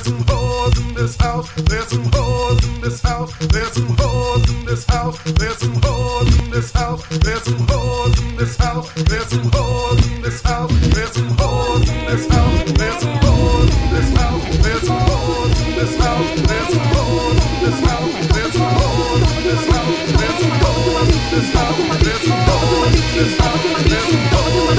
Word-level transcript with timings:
There's 0.00 0.16
some 0.16 0.26
hoes 0.28 0.80
in 0.80 0.94
this 0.94 1.16
house. 1.16 1.52
There's 1.56 1.88
some 1.88 2.10
hoes 2.14 2.66
in 2.66 2.80
this 2.80 3.02
house. 3.02 3.36
There's 3.48 3.72
some 3.72 3.96
hoes 3.98 4.50
in 4.50 4.64
this 4.64 4.86
house. 4.86 5.22
There's 5.24 5.58
some 5.58 5.74
hoes 5.82 6.38
in 6.40 6.50
this 6.50 6.72
house. 6.72 7.04
There's 7.20 7.42
some 7.42 7.66
hoes 7.68 8.18
in 8.22 8.36
this 8.38 8.56
house. 8.56 8.90
There's 8.94 9.28
some 9.28 9.52
hoes 9.52 10.08
in 10.08 10.22
this 10.22 10.40
house. 10.40 10.72
There's 10.72 11.12
some 11.12 11.28
hoes 11.36 11.90
in 11.90 12.06
this 12.06 12.26
house. 12.32 12.64
There's 12.78 12.98
some 13.00 13.18
hoes 13.20 13.68
in 13.76 13.90
this 13.90 14.14
house. 14.16 14.56
There's 14.56 14.82
some 14.82 15.04
hoes 15.08 15.58
in 15.60 15.76
this 15.76 15.96
house. 15.98 16.48
There's 16.48 16.72
some 16.72 16.88
hoes 16.90 17.38
in 17.40 17.60
this 17.60 17.80
house. 17.84 18.24
There's 18.30 18.52
some 18.52 18.70
hoes 18.70 19.20
in 19.20 19.44
this 19.44 19.64
house. 19.68 20.00
There's 20.00 20.32
some 20.32 20.56
hoes 20.56 21.10
in 21.10 21.28
this 21.30 21.52
house. 21.52 21.84
There's 22.00 22.24
some 22.24 22.40
hoes 22.40 22.80
in 22.80 23.04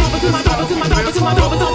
this 0.01 0.41
house. 0.41 0.61
There's 0.61 0.61
some 0.61 0.61
hoes 0.61 0.71
in 0.71 0.79
this 0.79 1.59
house. 1.59 1.70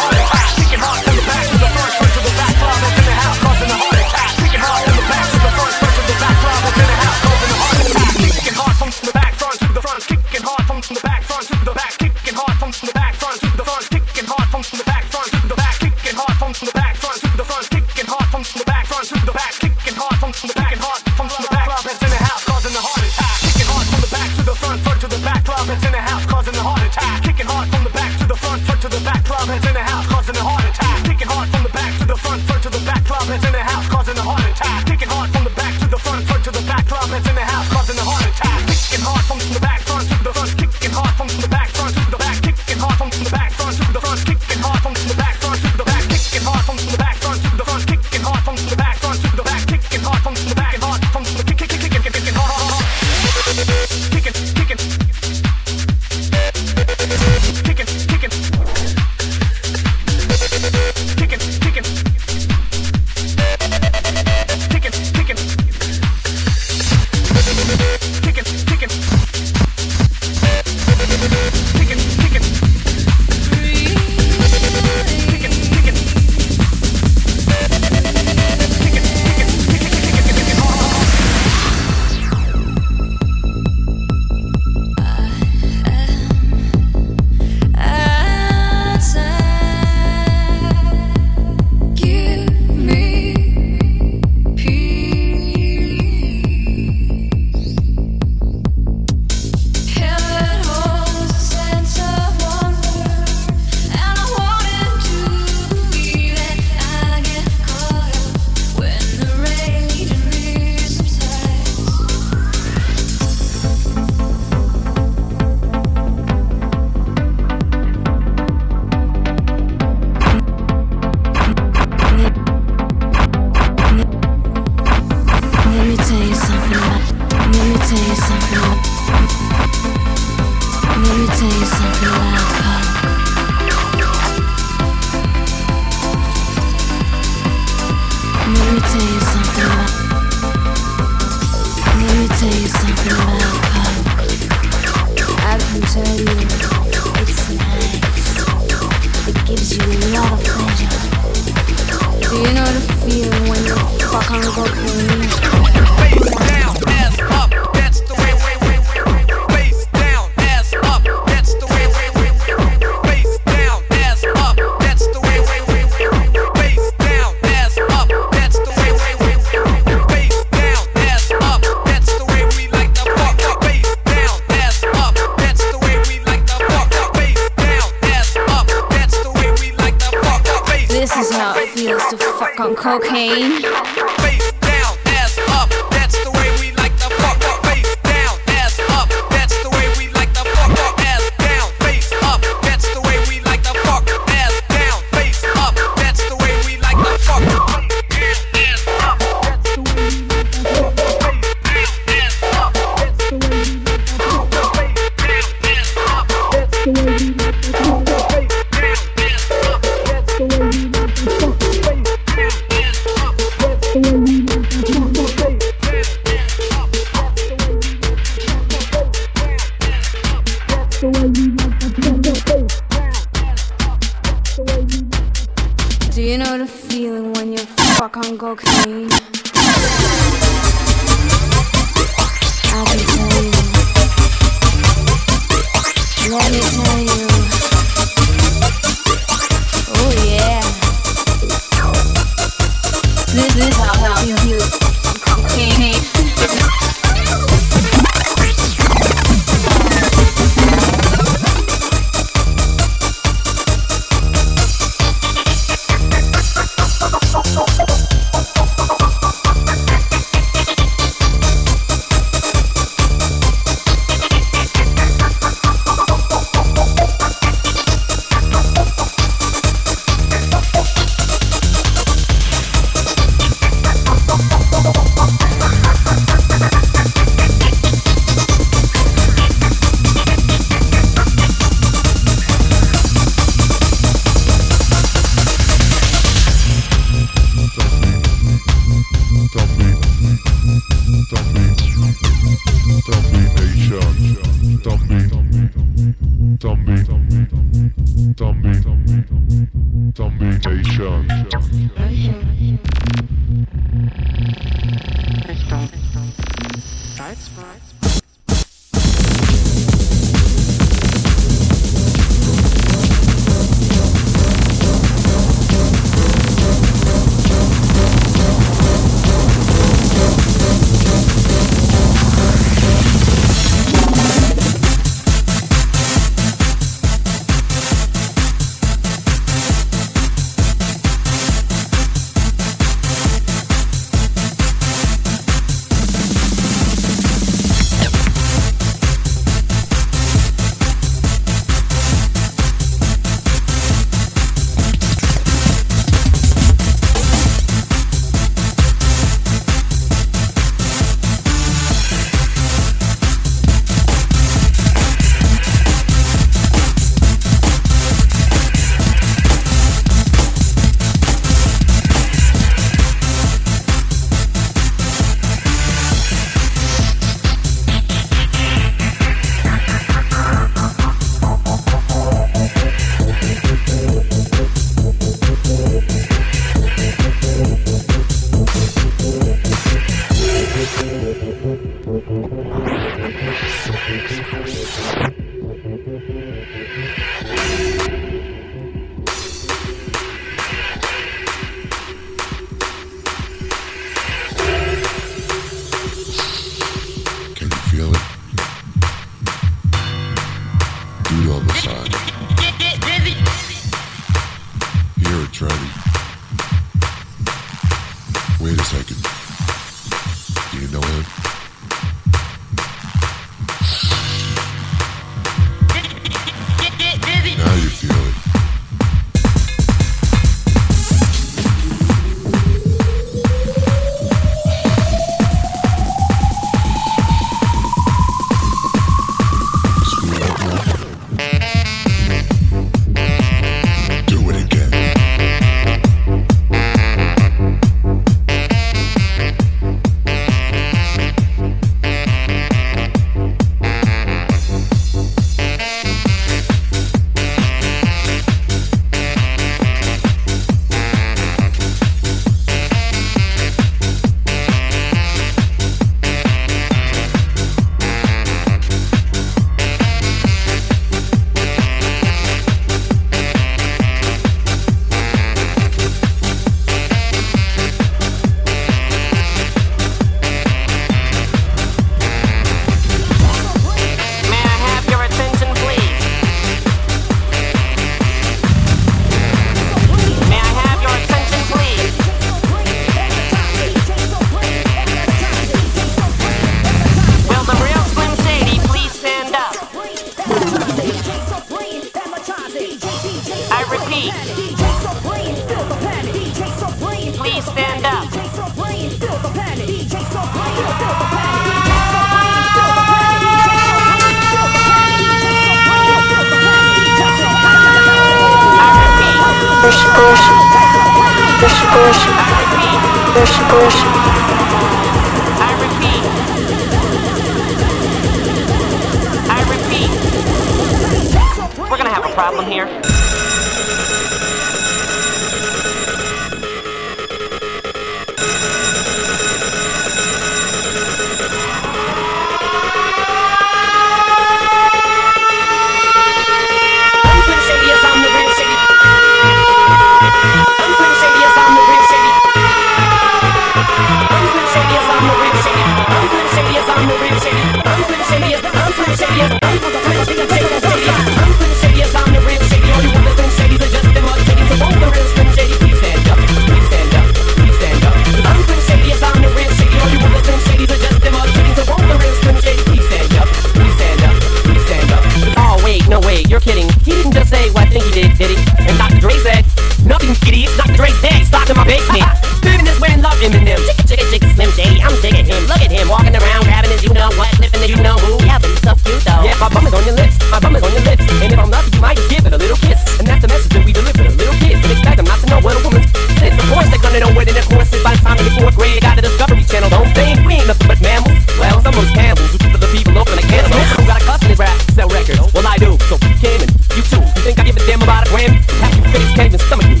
Dead. 571.85 572.01
He's 572.01 572.07
locked 572.07 572.41
in 572.65 572.73
my 572.73 572.83
basement. 572.89 573.21
Love 573.21 573.37
Eminem. 573.37 573.77
Chicka 573.85 574.03
chicka 574.09 574.25
chicka 574.33 574.47
Slim 574.57 574.69
Shady. 574.73 574.97
I'm 575.01 575.13
of 575.13 575.21
him. 575.21 575.61
Look 575.69 575.81
at 575.81 575.91
him 575.93 576.09
walking 576.09 576.33
around 576.33 576.65
grabbing 576.65 576.89
his 576.89 577.03
you 577.05 577.13
know 577.13 577.29
what, 577.37 577.53
flipping 577.53 577.81
the 577.81 577.87
you 577.89 578.01
know 578.01 578.17
who. 578.17 578.41
Yeah, 578.41 578.57
but 578.57 578.73
he's 578.73 578.81
so 578.81 578.97
cute 579.05 579.21
though. 579.21 579.45
Yeah, 579.45 579.53
my 579.61 579.69
bum 579.69 579.85
is 579.85 579.93
on 579.93 580.01
your 580.09 580.17
lips. 580.17 580.41
My 580.49 580.57
bum 580.57 580.73
is 580.75 580.81
on 580.81 580.89
your 580.89 581.05
lips. 581.05 581.21
And 581.21 581.53
if 581.53 581.59
I'm 581.59 581.69
lucky, 581.69 581.93
you 581.93 582.01
might 582.01 582.17
just 582.17 582.29
give 582.33 582.41
it 582.45 582.53
a 582.53 582.57
little 582.57 582.77
kiss. 582.81 582.97
And 583.21 583.29
that's 583.29 583.41
the 583.45 583.49
message 583.49 583.71
that 583.77 583.85
we 583.85 583.93
deliver 583.93 584.25
to 584.25 584.33
little 584.33 584.57
kids. 584.57 584.81
And 584.81 584.89
expect 584.89 585.17
them 585.21 585.29
not 585.29 585.37
to 585.41 585.47
know 585.53 585.61
what 585.61 585.77
a 585.77 585.81
woman's 585.85 586.09
says. 586.41 586.57
Of 586.57 586.65
course 586.73 586.89
they're 586.89 587.03
gonna 587.05 587.21
know 587.21 587.31
what 587.37 587.45
in 587.45 587.53
the 587.53 587.65
course 587.69 587.93
is 587.93 588.01
by 588.01 588.17
the 588.17 588.21
time 588.25 588.41
they 588.41 588.49
get 588.49 588.57
fourth 588.57 588.75
grade. 588.75 589.05
Got 589.05 589.21
the 589.21 589.25
Discovery 589.29 589.63
Channel. 589.69 589.93
Don't 589.93 590.09
think 590.17 590.41
we 590.41 590.57
ain't 590.57 590.65
nothing 590.65 590.89
but 590.89 590.97
mammals. 591.05 591.37
Well, 591.61 591.77
some 591.85 591.93
of 591.93 592.01
those 592.01 592.13
camels 592.17 592.49
who 592.49 592.57
keep 592.57 592.73
the 592.73 592.89
people 592.89 593.13
open 593.21 593.37
like 593.37 593.45
cannibals. 593.45 593.85
Who 593.97 594.09
got 594.09 594.17
a 594.17 594.25
cuss 594.25 594.41
in 594.41 594.49
his 594.49 594.57
rap 594.57 594.73
sell 594.97 595.09
records? 595.13 595.45
Well, 595.53 595.65
I 595.69 595.77
do. 595.77 595.93
So 596.09 596.17
Kim 596.41 596.57
and 596.57 596.73
you 596.97 597.05
too. 597.05 597.21
You 597.21 597.41
think 597.45 597.61
I 597.61 597.69
give 597.69 597.77
a 597.77 597.83
damn 597.85 598.01
about 598.01 598.25
a 598.25 598.33
Grammy? 598.33 598.57
Half 598.81 598.97
your 598.97 599.05
critics 599.13 599.33
can't 599.37 599.53
even 599.53 599.61
stomach 599.61 599.85
me, 599.85 600.00